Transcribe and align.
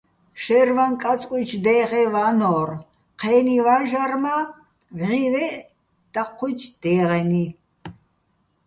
შაჲრვაჼ 0.41 0.87
კაწკუჲჩო̆ 1.03 1.61
დე́ღეჼ 1.65 2.03
ვანო́რ, 2.13 2.69
ჴე́ნი 3.19 3.57
ვაჟარ 3.65 4.13
მა́ 4.23 4.39
ვჵივეჸ 4.99 5.51
დაჴჴუ́ჲჩო̆ 6.13 6.75
დე́ღენი. 6.81 7.45